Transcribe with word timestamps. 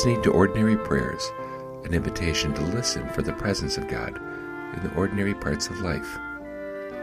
listening 0.00 0.22
to 0.22 0.30
Ordinary 0.30 0.78
Prayers, 0.78 1.30
an 1.84 1.92
invitation 1.92 2.54
to 2.54 2.62
listen 2.62 3.06
for 3.10 3.20
the 3.20 3.34
presence 3.34 3.76
of 3.76 3.86
God 3.86 4.16
in 4.74 4.82
the 4.82 4.94
ordinary 4.96 5.34
parts 5.34 5.68
of 5.68 5.82
life. 5.82 6.18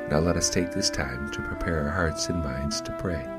Now 0.09 0.17
let 0.17 0.35
us 0.35 0.49
take 0.49 0.71
this 0.71 0.89
time 0.89 1.29
to 1.29 1.43
prepare 1.43 1.83
our 1.83 1.91
hearts 1.91 2.29
and 2.29 2.43
minds 2.43 2.81
to 2.81 2.91
pray. 2.93 3.36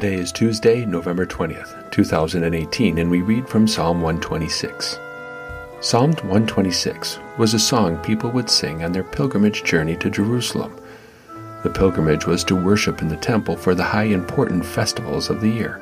Today 0.00 0.16
is 0.18 0.32
Tuesday, 0.32 0.86
November 0.86 1.26
20th, 1.26 1.90
2018, 1.90 2.96
and 2.96 3.10
we 3.10 3.20
read 3.20 3.46
from 3.46 3.68
Psalm 3.68 4.00
126. 4.00 4.98
Psalm 5.82 6.12
126 6.12 7.18
was 7.36 7.52
a 7.52 7.58
song 7.58 7.98
people 7.98 8.30
would 8.30 8.48
sing 8.48 8.82
on 8.82 8.92
their 8.92 9.04
pilgrimage 9.04 9.62
journey 9.62 9.96
to 9.96 10.08
Jerusalem. 10.08 10.74
The 11.64 11.68
pilgrimage 11.68 12.24
was 12.24 12.44
to 12.44 12.56
worship 12.56 13.02
in 13.02 13.08
the 13.08 13.16
temple 13.18 13.56
for 13.56 13.74
the 13.74 13.84
high 13.84 14.04
important 14.04 14.64
festivals 14.64 15.28
of 15.28 15.42
the 15.42 15.50
year. 15.50 15.78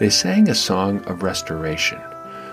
They 0.00 0.08
sang 0.08 0.48
a 0.48 0.54
song 0.54 1.04
of 1.04 1.22
restoration. 1.22 1.98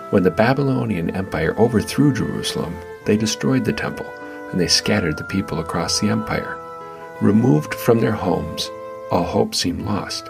When 0.09 0.23
the 0.23 0.30
Babylonian 0.30 1.16
Empire 1.16 1.58
overthrew 1.58 2.14
Jerusalem, 2.14 2.75
they 3.05 3.16
destroyed 3.16 3.64
the 3.64 3.71
temple 3.71 4.14
and 4.52 4.59
they 4.59 4.67
scattered 4.67 5.16
the 5.16 5.23
people 5.23 5.59
across 5.59 6.02
the 6.02 6.09
empire. 6.09 6.59
Removed 7.21 7.73
from 7.75 8.02
their 8.02 8.11
homes, 8.11 8.69
all 9.09 9.23
hope 9.23 9.55
seemed 9.55 9.86
lost. 9.86 10.30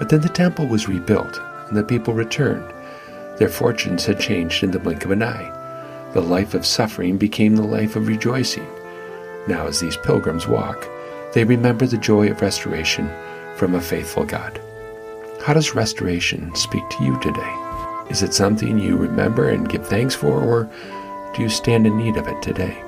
But 0.00 0.08
then 0.08 0.22
the 0.22 0.30
temple 0.30 0.66
was 0.66 0.88
rebuilt, 0.88 1.38
and 1.68 1.76
the 1.76 1.84
people 1.84 2.14
returned. 2.14 2.72
Their 3.38 3.50
fortunes 3.50 4.06
had 4.06 4.18
changed 4.18 4.64
in 4.64 4.70
the 4.70 4.78
blink 4.78 5.04
of 5.04 5.10
an 5.10 5.22
eye. 5.22 6.10
The 6.14 6.22
life 6.22 6.54
of 6.54 6.64
suffering 6.64 7.18
became 7.18 7.54
the 7.54 7.62
life 7.62 7.96
of 7.96 8.08
rejoicing. 8.08 8.66
Now, 9.46 9.66
as 9.66 9.78
these 9.78 9.98
pilgrims 9.98 10.48
walk, 10.48 10.88
they 11.34 11.44
remember 11.44 11.86
the 11.86 11.98
joy 11.98 12.30
of 12.30 12.40
restoration 12.40 13.10
from 13.56 13.74
a 13.74 13.80
faithful 13.80 14.24
God. 14.24 14.58
How 15.44 15.52
does 15.52 15.74
restoration 15.74 16.54
speak 16.54 16.88
to 16.88 17.04
you 17.04 17.20
today? 17.20 18.06
Is 18.08 18.22
it 18.22 18.32
something 18.32 18.78
you 18.78 18.96
remember 18.96 19.50
and 19.50 19.68
give 19.68 19.86
thanks 19.86 20.14
for, 20.14 20.42
or 20.42 20.70
do 21.34 21.42
you 21.42 21.50
stand 21.50 21.86
in 21.86 21.98
need 21.98 22.16
of 22.16 22.26
it 22.26 22.40
today? 22.40 22.82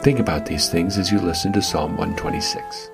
Think 0.00 0.18
about 0.18 0.46
these 0.46 0.68
things 0.68 0.98
as 0.98 1.12
you 1.12 1.20
listen 1.20 1.52
to 1.52 1.62
Psalm 1.62 1.96
126. 1.96 2.90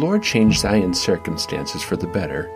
Lord 0.00 0.22
changed 0.22 0.60
Zion's 0.60 0.98
circumstances 0.98 1.82
for 1.82 1.94
the 1.94 2.06
better, 2.06 2.50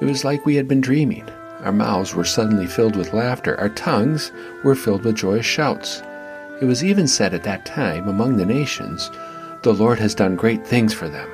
it 0.00 0.06
was 0.06 0.24
like 0.24 0.46
we 0.46 0.56
had 0.56 0.66
been 0.66 0.80
dreaming. 0.80 1.28
Our 1.62 1.72
mouths 1.72 2.14
were 2.14 2.24
suddenly 2.24 2.66
filled 2.66 2.96
with 2.96 3.12
laughter, 3.12 3.58
our 3.60 3.68
tongues 3.68 4.32
were 4.64 4.74
filled 4.74 5.04
with 5.04 5.16
joyous 5.16 5.44
shouts. 5.44 6.02
It 6.60 6.64
was 6.64 6.82
even 6.82 7.06
said 7.06 7.34
at 7.34 7.42
that 7.44 7.66
time 7.66 8.08
among 8.08 8.38
the 8.38 8.46
nations, 8.46 9.10
The 9.62 9.74
Lord 9.74 9.98
has 9.98 10.14
done 10.14 10.36
great 10.36 10.66
things 10.66 10.94
for 10.94 11.06
them. 11.06 11.28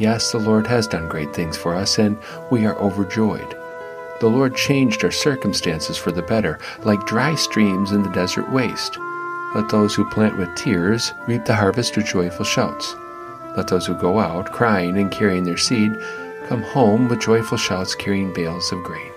Yes, 0.00 0.32
the 0.32 0.38
Lord 0.38 0.66
has 0.66 0.88
done 0.88 1.08
great 1.08 1.32
things 1.32 1.56
for 1.56 1.72
us, 1.72 1.96
and 1.98 2.18
we 2.50 2.66
are 2.66 2.76
overjoyed. 2.78 3.56
The 4.18 4.28
Lord 4.28 4.56
changed 4.56 5.04
our 5.04 5.12
circumstances 5.12 5.98
for 5.98 6.10
the 6.10 6.22
better, 6.22 6.58
like 6.82 7.06
dry 7.06 7.36
streams 7.36 7.92
in 7.92 8.02
the 8.02 8.10
desert 8.10 8.50
waste. 8.50 8.98
Let 9.54 9.68
those 9.68 9.94
who 9.94 10.10
plant 10.10 10.36
with 10.36 10.52
tears 10.56 11.12
reap 11.28 11.44
the 11.44 11.54
harvest 11.54 11.96
with 11.96 12.06
joyful 12.06 12.44
shouts. 12.44 12.96
Let 13.56 13.68
those 13.68 13.86
who 13.86 13.94
go 13.94 14.18
out, 14.20 14.52
crying 14.52 14.98
and 14.98 15.10
carrying 15.10 15.44
their 15.44 15.56
seed, 15.56 16.00
come 16.46 16.62
home 16.62 17.08
with 17.08 17.20
joyful 17.20 17.58
shouts 17.58 17.94
carrying 17.94 18.32
bales 18.32 18.72
of 18.72 18.82
grain. 18.82 19.12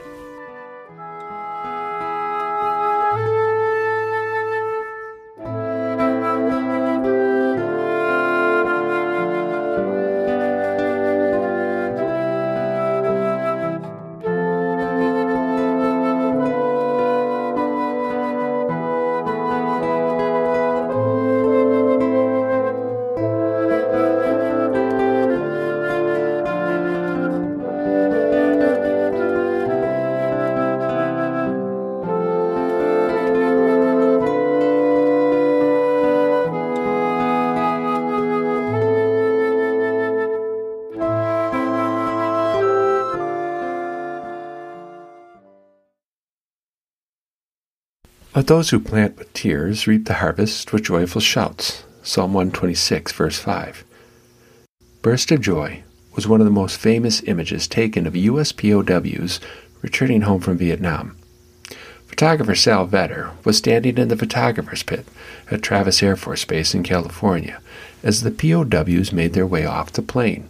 Let 48.35 48.47
those 48.47 48.71
who 48.71 48.79
plant 48.79 49.19
with 49.19 49.31
tears 49.33 49.85
reap 49.85 50.05
the 50.05 50.15
harvest 50.15 50.73
with 50.73 50.85
joyful 50.85 51.21
shouts. 51.21 51.83
Psalm 52.01 52.33
126, 52.33 53.11
verse 53.11 53.37
5. 53.37 53.83
Burst 55.03 55.31
of 55.31 55.39
Joy 55.39 55.83
was 56.15 56.27
one 56.27 56.41
of 56.41 56.45
the 56.45 56.51
most 56.51 56.77
famous 56.77 57.21
images 57.23 57.67
taken 57.67 58.07
of 58.07 58.15
U.S. 58.15 58.51
POWs 58.51 59.39
returning 59.83 60.21
home 60.21 60.41
from 60.41 60.57
Vietnam. 60.57 61.15
Photographer 62.07 62.55
Sal 62.55 62.87
Veder 62.87 63.33
was 63.45 63.57
standing 63.57 63.99
in 63.99 64.07
the 64.07 64.17
photographer's 64.17 64.81
pit 64.81 65.05
at 65.51 65.61
Travis 65.61 66.01
Air 66.01 66.15
Force 66.15 66.43
Base 66.43 66.73
in 66.73 66.81
California 66.81 67.61
as 68.01 68.23
the 68.23 68.31
POWs 68.31 69.13
made 69.13 69.33
their 69.33 69.47
way 69.47 69.63
off 69.63 69.91
the 69.91 70.01
plane. 70.01 70.49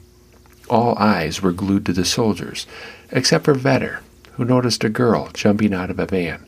All 0.70 0.98
eyes 0.98 1.42
were 1.42 1.52
glued 1.52 1.86
to 1.88 1.94
the 1.94 2.06
soldiers, 2.06 2.66
except 3.12 3.44
for 3.44 3.54
Veder, 3.54 4.00
who 4.34 4.46
noticed 4.46 4.86
a 4.86 4.90
girl 4.90 5.30
jumping 5.34 5.74
out 5.74 5.90
of 5.90 6.00
a 6.00 6.06
van 6.06 6.46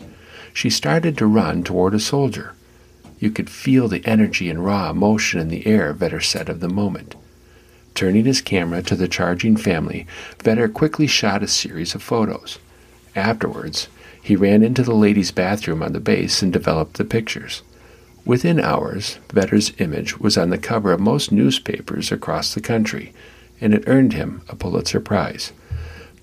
she 0.55 0.69
started 0.69 1.17
to 1.17 1.27
run 1.27 1.63
toward 1.63 1.93
a 1.93 1.99
soldier. 1.99 2.53
You 3.19 3.29
could 3.29 3.49
feel 3.49 3.89
the 3.89 4.05
energy 4.05 4.49
and 4.49 4.63
raw 4.63 4.89
emotion 4.89 5.41
in 5.41 5.49
the 5.49 5.67
air, 5.67 5.93
Veder 5.93 6.21
said 6.21 6.47
of 6.47 6.61
the 6.61 6.69
moment. 6.69 7.13
Turning 7.93 8.23
his 8.23 8.39
camera 8.39 8.81
to 8.83 8.95
the 8.95 9.09
charging 9.09 9.57
family, 9.57 10.07
Veder 10.41 10.69
quickly 10.69 11.07
shot 11.07 11.43
a 11.43 11.47
series 11.49 11.93
of 11.93 12.01
photos. 12.01 12.57
Afterwards, 13.17 13.89
he 14.23 14.37
ran 14.37 14.63
into 14.63 14.81
the 14.81 14.95
ladies' 14.95 15.31
bathroom 15.31 15.83
on 15.83 15.91
the 15.91 15.99
base 15.99 16.41
and 16.41 16.53
developed 16.53 16.95
the 16.95 17.03
pictures. 17.03 17.61
Within 18.23 18.57
hours, 18.57 19.19
Veder's 19.33 19.73
image 19.79 20.21
was 20.21 20.37
on 20.37 20.51
the 20.51 20.57
cover 20.57 20.93
of 20.93 21.01
most 21.01 21.33
newspapers 21.33 22.13
across 22.13 22.53
the 22.53 22.61
country, 22.61 23.13
and 23.59 23.73
it 23.73 23.83
earned 23.87 24.13
him 24.13 24.41
a 24.47 24.55
Pulitzer 24.55 25.01
Prize 25.01 25.51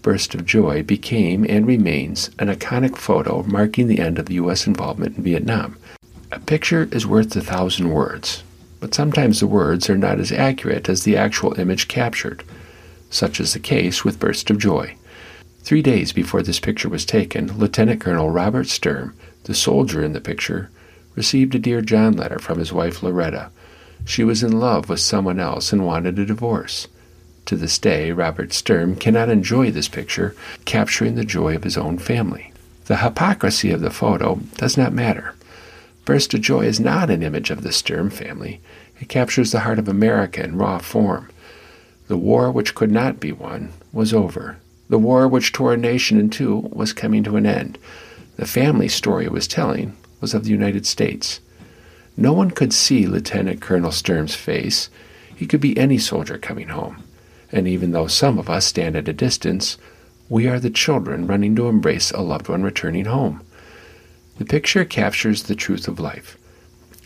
burst 0.02 0.34
of 0.34 0.44
joy 0.44 0.82
became 0.82 1.46
and 1.48 1.66
remains 1.66 2.30
an 2.38 2.48
iconic 2.48 2.96
photo 2.96 3.42
marking 3.44 3.86
the 3.86 4.00
end 4.00 4.18
of 4.18 4.26
the 4.26 4.34
U.S. 4.34 4.66
involvement 4.66 5.16
in 5.16 5.22
Vietnam. 5.22 5.78
A 6.30 6.40
picture 6.40 6.88
is 6.92 7.06
worth 7.06 7.34
a 7.36 7.40
thousand 7.40 7.90
words, 7.90 8.42
but 8.80 8.94
sometimes 8.94 9.40
the 9.40 9.46
words 9.46 9.88
are 9.88 9.96
not 9.96 10.18
as 10.18 10.32
accurate 10.32 10.88
as 10.88 11.04
the 11.04 11.16
actual 11.16 11.58
image 11.58 11.88
captured. 11.88 12.42
Such 13.10 13.38
is 13.38 13.52
the 13.52 13.60
case 13.60 14.04
with 14.04 14.18
Burst 14.18 14.50
of 14.50 14.58
Joy. 14.58 14.96
Three 15.62 15.82
days 15.82 16.12
before 16.12 16.42
this 16.42 16.58
picture 16.58 16.88
was 16.88 17.04
taken, 17.04 17.58
Lieutenant 17.58 18.00
Colonel 18.00 18.30
Robert 18.30 18.66
Stirm, 18.66 19.12
the 19.44 19.54
soldier 19.54 20.02
in 20.02 20.12
the 20.12 20.20
picture, 20.20 20.70
received 21.14 21.54
a 21.54 21.58
Dear 21.58 21.82
John 21.82 22.14
letter 22.14 22.38
from 22.38 22.58
his 22.58 22.72
wife 22.72 23.02
Loretta. 23.02 23.50
She 24.04 24.24
was 24.24 24.42
in 24.42 24.58
love 24.58 24.88
with 24.88 24.98
someone 24.98 25.38
else 25.38 25.72
and 25.72 25.86
wanted 25.86 26.18
a 26.18 26.26
divorce. 26.26 26.88
To 27.52 27.58
this 27.58 27.78
day, 27.78 28.12
Robert 28.12 28.48
Stirm 28.48 28.98
cannot 28.98 29.28
enjoy 29.28 29.70
this 29.70 29.86
picture, 29.86 30.34
capturing 30.64 31.16
the 31.16 31.22
joy 31.22 31.54
of 31.54 31.64
his 31.64 31.76
own 31.76 31.98
family. 31.98 32.50
The 32.86 32.96
hypocrisy 32.96 33.70
of 33.72 33.82
the 33.82 33.90
photo 33.90 34.36
does 34.56 34.78
not 34.78 34.94
matter. 34.94 35.34
Burst 36.06 36.32
of 36.32 36.40
Joy 36.40 36.64
is 36.64 36.80
not 36.80 37.10
an 37.10 37.22
image 37.22 37.50
of 37.50 37.62
the 37.62 37.68
Stirm 37.68 38.10
family. 38.10 38.62
It 39.02 39.10
captures 39.10 39.52
the 39.52 39.60
heart 39.60 39.78
of 39.78 39.86
America 39.86 40.42
in 40.42 40.56
raw 40.56 40.78
form. 40.78 41.28
The 42.08 42.16
war 42.16 42.50
which 42.50 42.74
could 42.74 42.90
not 42.90 43.20
be 43.20 43.32
won 43.32 43.74
was 43.92 44.14
over. 44.14 44.56
The 44.88 44.96
war 44.96 45.28
which 45.28 45.52
tore 45.52 45.74
a 45.74 45.76
nation 45.76 46.18
in 46.18 46.30
two 46.30 46.70
was 46.72 46.94
coming 46.94 47.22
to 47.24 47.36
an 47.36 47.44
end. 47.44 47.76
The 48.36 48.46
family 48.46 48.88
story 48.88 49.26
it 49.26 49.30
was 49.30 49.46
telling 49.46 49.94
was 50.22 50.32
of 50.32 50.44
the 50.44 50.52
United 50.52 50.86
States. 50.86 51.40
No 52.16 52.32
one 52.32 52.50
could 52.50 52.72
see 52.72 53.06
Lieutenant 53.06 53.60
Colonel 53.60 53.90
Stirm's 53.90 54.34
face. 54.34 54.88
He 55.36 55.46
could 55.46 55.60
be 55.60 55.76
any 55.76 55.98
soldier 55.98 56.38
coming 56.38 56.68
home. 56.68 57.04
And 57.52 57.68
even 57.68 57.92
though 57.92 58.06
some 58.06 58.38
of 58.38 58.50
us 58.50 58.66
stand 58.66 58.96
at 58.96 59.08
a 59.08 59.12
distance, 59.12 59.76
we 60.28 60.48
are 60.48 60.58
the 60.58 60.70
children 60.70 61.26
running 61.26 61.54
to 61.56 61.68
embrace 61.68 62.10
a 62.10 62.22
loved 62.22 62.48
one 62.48 62.62
returning 62.62 63.04
home. 63.04 63.42
The 64.38 64.46
picture 64.46 64.84
captures 64.84 65.42
the 65.42 65.54
truth 65.54 65.86
of 65.86 66.00
life. 66.00 66.38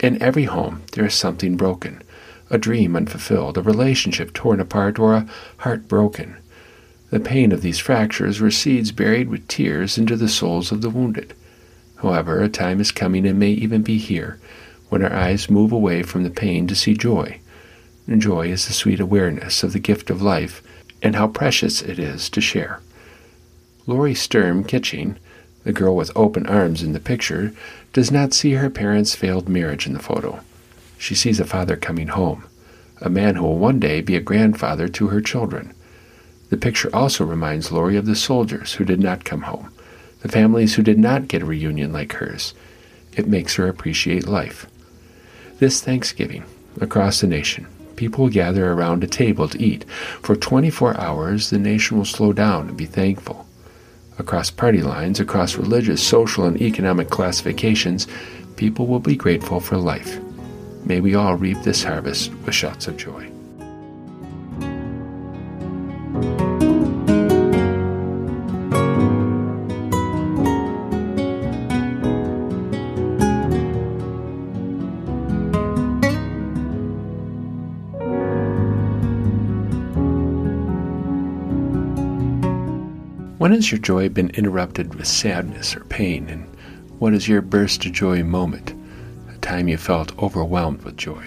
In 0.01 0.23
every 0.23 0.45
home, 0.45 0.83
there 0.93 1.05
is 1.05 1.15
something 1.15 1.57
broken 1.57 2.03
a 2.49 2.59
dream 2.59 2.95
unfulfilled, 2.95 3.59
a 3.59 3.63
relationship 3.63 4.33
torn 4.33 4.61
apart, 4.61 5.01
or 5.01 5.15
a 5.15 5.27
heart 5.59 5.89
broken. 5.89 6.37
The 7.11 7.19
pain 7.19 7.51
of 7.51 7.63
these 7.63 7.81
fractures 7.81 8.41
seeds 8.57 8.93
buried 8.93 9.29
with 9.29 9.49
tears 9.49 9.99
into 9.99 10.17
the 10.17 10.29
souls 10.29 10.71
of 10.71 10.81
the 10.81 10.91
wounded. 10.91 11.35
However, 11.97 12.41
a 12.41 12.49
time 12.49 12.81
is 12.81 12.93
coming 12.93 13.27
and 13.27 13.39
may 13.39 13.51
even 13.51 13.83
be 13.83 13.99
here 13.99 14.39
when 14.91 15.03
our 15.03 15.13
eyes 15.13 15.51
move 15.51 15.73
away 15.73 16.03
from 16.03 16.23
the 16.23 16.31
pain 16.31 16.67
to 16.69 16.77
see 16.77 16.95
joy. 16.95 17.41
And 18.07 18.23
joy 18.23 18.49
is 18.49 18.67
the 18.67 18.73
sweet 18.73 19.01
awareness 19.01 19.63
of 19.63 19.73
the 19.73 19.79
gift 19.79 20.11
of 20.11 20.23
life 20.23 20.63
and 21.03 21.17
how 21.17 21.29
precious 21.29 21.83
it 21.83 21.99
is 21.99 22.31
to 22.31 22.41
share. 22.41 22.81
Lorrie 23.87 24.15
Stirm 24.15 24.67
Kitching 24.67 25.19
the 25.67 25.73
girl 25.73 25.97
with 25.97 26.13
open 26.15 26.47
arms 26.47 26.81
in 26.81 26.93
the 26.93 27.01
picture 27.01 27.53
does 27.93 28.13
not 28.13 28.33
see 28.33 28.53
her 28.53 28.71
parents' 28.71 29.17
failed 29.17 29.49
marriage 29.49 29.85
in 29.85 29.95
the 29.95 29.99
photo. 29.99 30.39
She 30.97 31.17
sees 31.17 31.41
a 31.41 31.45
father 31.45 31.75
coming 31.75 32.07
home, 32.07 32.45
a 33.01 33.11
man 33.11 33.35
who 33.35 33.43
will 33.43 33.59
one 33.59 33.81
day 33.81 34.01
be 34.01 34.15
a 34.15 34.21
grandfather 34.21 34.87
to 34.87 35.09
her 35.09 35.21
children. 35.21 35.75
The 36.51 36.57
picture 36.57 36.89
also 36.95 37.25
reminds 37.25 37.73
Lorrie 37.73 37.97
of 37.97 38.07
the 38.07 38.15
soldiers 38.15 38.75
who 38.75 38.85
did 38.85 39.01
not 39.01 39.25
come 39.25 39.43
home, 39.43 39.73
the 40.21 40.29
families 40.29 40.77
who 40.77 40.85
did 40.85 41.01
not 41.01 41.27
get 41.27 41.43
a 41.43 41.47
reunion 41.47 41.93
like 41.93 42.13
hers. 42.13 42.55
It 43.17 43.27
makes 43.27 43.57
her 43.57 43.67
appreciate 43.67 44.29
life. 44.29 44.67
This 45.59 45.81
Thanksgiving, 45.81 46.45
across 46.81 47.21
the 47.21 47.27
nation, 47.27 47.67
people 47.97 48.29
gather 48.29 48.73
around 48.73 49.03
a 49.03 49.09
table 49.09 49.49
to 49.49 49.63
eat. 49.63 49.85
For 50.23 50.37
24 50.37 51.01
hours, 51.01 51.51
the 51.51 51.59
nation 51.59 51.97
will 51.97 52.05
slow 52.05 52.33
down 52.33 52.69
and 52.69 52.77
be 52.77 52.87
thankful 52.87 53.47
across 54.19 54.51
party 54.51 54.83
lines, 54.83 55.21
across 55.21 55.57
religious, 55.57 56.03
social, 56.03 56.45
and 56.45 56.61
economic 56.61 57.11
classifications, 57.11 58.07
people 58.57 58.87
will 58.87 59.01
be 59.01 59.17
grateful 59.17 59.61
for 59.61 59.77
life. 59.77 60.21
May 60.85 61.01
we 61.01 61.15
all 61.15 61.35
reap 61.35 61.63
this 61.63 61.83
harvest 61.83 62.33
with 62.45 62.55
shouts 62.55 62.87
of 62.87 62.97
joy. 62.97 63.31
When 83.47 83.55
has 83.55 83.71
your 83.71 83.79
joy 83.79 84.09
been 84.09 84.31
interrupted 84.31 84.97
with 84.97 85.07
sadness 85.07 85.77
or 85.77 85.85
pain? 85.85 86.29
And 86.29 86.49
what 86.99 87.15
is 87.15 87.29
your 87.29 87.41
burst 87.43 87.87
of 87.87 87.93
joy 87.93 88.25
moment? 88.25 88.75
A 89.33 89.39
time 89.39 89.69
you 89.69 89.77
felt 89.77 90.19
overwhelmed 90.19 90.83
with 90.83 90.97
joy? 90.97 91.23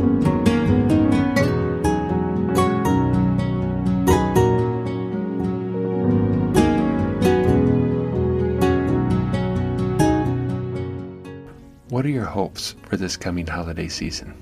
What 0.00 0.26
are 0.26 0.29
hopes 12.40 12.74
for 12.88 12.96
this 12.96 13.18
coming 13.18 13.46
holiday 13.46 13.86
season? 13.86 14.32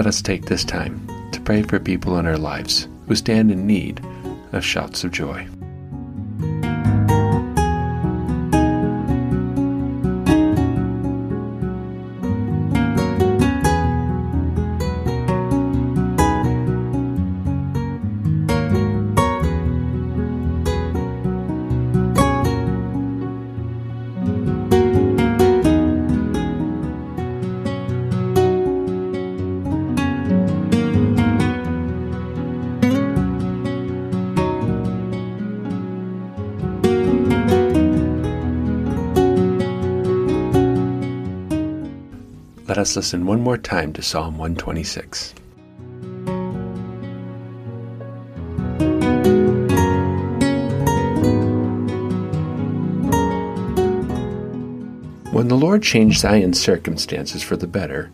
Let 0.00 0.06
us 0.06 0.22
take 0.22 0.46
this 0.46 0.64
time 0.64 1.06
to 1.30 1.42
pray 1.42 1.60
for 1.60 1.78
people 1.78 2.18
in 2.18 2.24
our 2.24 2.38
lives 2.38 2.88
who 3.06 3.14
stand 3.14 3.50
in 3.50 3.66
need 3.66 4.00
of 4.52 4.64
shouts 4.64 5.04
of 5.04 5.10
joy. 5.10 5.46
Us 42.80 42.96
listen 42.96 43.26
one 43.26 43.42
more 43.42 43.58
time 43.58 43.92
to 43.92 44.00
Psalm 44.00 44.38
126. 44.38 45.34
When 55.30 55.48
the 55.48 55.56
Lord 55.56 55.82
changed 55.82 56.20
Zion's 56.20 56.58
circumstances 56.58 57.42
for 57.42 57.56
the 57.56 57.66
better, 57.66 58.10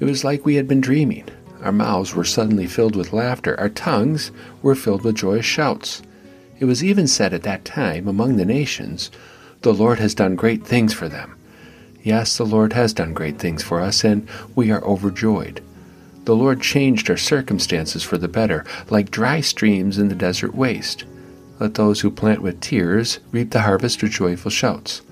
it 0.00 0.06
was 0.06 0.24
like 0.24 0.46
we 0.46 0.54
had 0.54 0.66
been 0.66 0.80
dreaming. 0.80 1.28
Our 1.60 1.72
mouths 1.72 2.14
were 2.14 2.24
suddenly 2.24 2.66
filled 2.66 2.96
with 2.96 3.12
laughter, 3.12 3.58
our 3.60 3.68
tongues 3.68 4.32
were 4.62 4.74
filled 4.74 5.02
with 5.02 5.16
joyous 5.16 5.44
shouts. 5.44 6.00
It 6.58 6.64
was 6.64 6.82
even 6.82 7.06
said 7.06 7.34
at 7.34 7.42
that 7.42 7.66
time 7.66 8.08
among 8.08 8.36
the 8.36 8.46
nations, 8.46 9.10
The 9.60 9.74
Lord 9.74 9.98
has 9.98 10.14
done 10.14 10.36
great 10.36 10.66
things 10.66 10.94
for 10.94 11.06
them. 11.06 11.36
Yes, 12.06 12.36
the 12.36 12.46
Lord 12.46 12.72
has 12.74 12.92
done 12.92 13.14
great 13.14 13.40
things 13.40 13.64
for 13.64 13.80
us, 13.80 14.04
and 14.04 14.28
we 14.54 14.70
are 14.70 14.84
overjoyed. 14.84 15.60
The 16.24 16.36
Lord 16.36 16.60
changed 16.60 17.10
our 17.10 17.16
circumstances 17.16 18.04
for 18.04 18.16
the 18.16 18.28
better, 18.28 18.64
like 18.88 19.10
dry 19.10 19.40
streams 19.40 19.98
in 19.98 20.06
the 20.06 20.14
desert 20.14 20.54
waste. 20.54 21.04
Let 21.58 21.74
those 21.74 22.02
who 22.02 22.12
plant 22.12 22.42
with 22.42 22.60
tears 22.60 23.18
reap 23.32 23.50
the 23.50 23.62
harvest 23.62 24.04
with 24.04 24.12
joyful 24.12 24.52
shouts. 24.52 25.02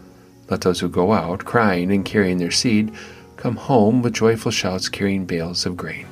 Let 0.49 0.61
those 0.61 0.79
who 0.79 0.89
go 0.89 1.13
out, 1.13 1.45
crying 1.45 1.91
and 1.91 2.05
carrying 2.05 2.39
their 2.39 2.53
seed, 2.53 2.95
come 3.35 3.57
home 3.57 4.01
with 4.01 4.13
joyful 4.13 4.53
shouts 4.53 4.89
carrying 4.89 5.25
bales 5.25 5.67
of 5.67 5.77
grain. 5.77 6.07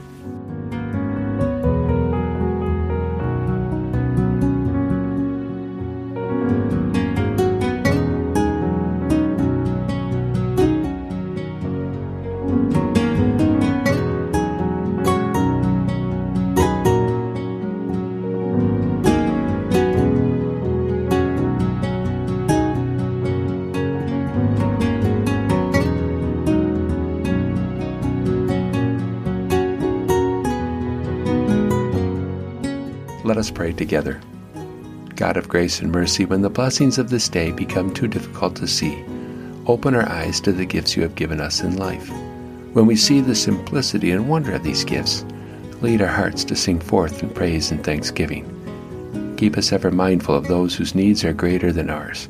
Us 33.42 33.50
pray 33.50 33.72
together. 33.72 34.20
God 35.16 35.36
of 35.36 35.48
grace 35.48 35.80
and 35.80 35.90
mercy, 35.90 36.24
when 36.24 36.42
the 36.42 36.48
blessings 36.48 36.96
of 36.96 37.10
this 37.10 37.28
day 37.28 37.50
become 37.50 37.92
too 37.92 38.06
difficult 38.06 38.54
to 38.56 38.68
see, 38.68 39.04
open 39.66 39.96
our 39.96 40.08
eyes 40.08 40.40
to 40.42 40.52
the 40.52 40.64
gifts 40.64 40.94
you 40.94 41.02
have 41.02 41.16
given 41.16 41.40
us 41.40 41.60
in 41.60 41.76
life. 41.76 42.08
When 42.72 42.86
we 42.86 42.94
see 42.94 43.20
the 43.20 43.34
simplicity 43.34 44.12
and 44.12 44.28
wonder 44.28 44.54
of 44.54 44.62
these 44.62 44.84
gifts, 44.84 45.24
lead 45.80 46.00
our 46.00 46.06
hearts 46.06 46.44
to 46.44 46.54
sing 46.54 46.78
forth 46.78 47.20
in 47.20 47.30
praise 47.30 47.72
and 47.72 47.82
thanksgiving. 47.82 48.46
Keep 49.36 49.58
us 49.58 49.72
ever 49.72 49.90
mindful 49.90 50.36
of 50.36 50.46
those 50.46 50.76
whose 50.76 50.94
needs 50.94 51.24
are 51.24 51.32
greater 51.32 51.72
than 51.72 51.90
ours, 51.90 52.28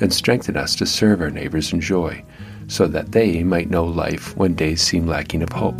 and 0.00 0.12
strengthen 0.12 0.56
us 0.56 0.74
to 0.74 0.86
serve 0.86 1.20
our 1.20 1.30
neighbors 1.30 1.72
in 1.72 1.80
joy, 1.80 2.24
so 2.66 2.88
that 2.88 3.12
they 3.12 3.44
might 3.44 3.70
know 3.70 3.84
life 3.84 4.36
when 4.36 4.56
days 4.56 4.82
seem 4.82 5.06
lacking 5.06 5.44
of 5.44 5.52
hope. 5.52 5.78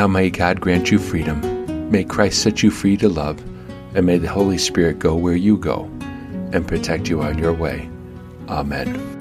Now 0.00 0.06
may 0.06 0.30
God 0.30 0.62
grant 0.62 0.90
you 0.90 0.98
freedom. 0.98 1.90
May 1.90 2.04
Christ 2.04 2.40
set 2.40 2.62
you 2.62 2.70
free 2.70 2.96
to 2.96 3.08
love, 3.10 3.38
and 3.94 4.06
may 4.06 4.16
the 4.16 4.30
Holy 4.30 4.56
Spirit 4.56 4.98
go 4.98 5.14
where 5.14 5.36
you 5.36 5.58
go 5.58 5.90
and 6.54 6.66
protect 6.66 7.10
you 7.10 7.20
on 7.20 7.36
your 7.36 7.52
way. 7.52 7.86
Amen. 8.48 9.19